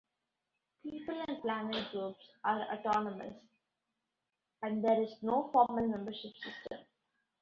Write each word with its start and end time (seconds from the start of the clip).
People 0.81 1.23
and 1.27 1.39
Planet 1.43 1.91
groups 1.91 2.25
are 2.43 2.63
autonomous 2.73 3.35
and 4.63 4.83
there 4.83 4.99
is 4.99 5.13
no 5.21 5.51
formal 5.53 5.87
membership 5.89 6.33
system. 6.37 6.87